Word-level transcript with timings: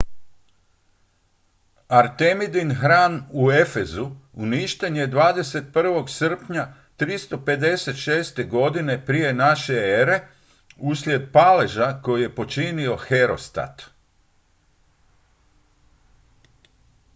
artemidin 1.89 2.71
hram 2.73 3.25
u 3.31 3.51
efezu 3.51 4.05
uništen 4.33 4.95
je 4.95 5.11
21. 5.11 6.07
srpnja 6.09 6.73
356. 6.99 8.47
godine 8.49 9.05
p.n.e. 9.05 10.19
uslijed 10.77 11.31
paleža 11.31 12.01
koji 12.01 12.21
je 12.21 12.35
počinio 12.35 12.95
herostat 13.07 13.81